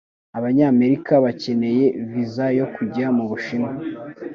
[0.37, 3.71] Abanyamerika bakeneye viza yo kujya mu Bushinwa.